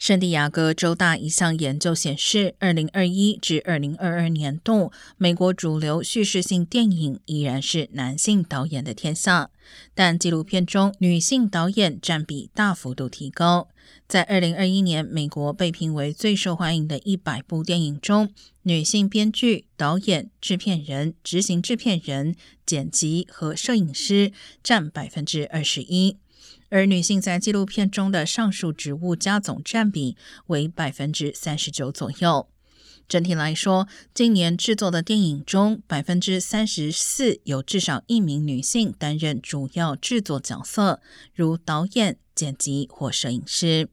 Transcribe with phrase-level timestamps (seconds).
[0.00, 9.50] 圣地亚哥州大一项研究显示，二零二一至二零二二年度，美国主流叙事性电影依然是男性导演的天下，
[9.94, 13.68] 但纪录片中女性导演占比大幅度提高。
[14.08, 18.32] 在二零二一年，美国被评为最受欢迎的一百部电影中，
[18.62, 24.32] 女性编剧、导演、制片人、执行制片人、剪辑和摄影师
[24.64, 26.16] 占百分之二十一。
[26.68, 30.16] 而女性在纪录片中的上述职务加总占比
[30.46, 32.48] 为百分之三十九左右。
[33.08, 41.02] 整体来说，今年制作的电影中，百分之三十四有至少一名女性担任主要制作角色，
[41.34, 43.88] 如导演、剪辑或摄影师。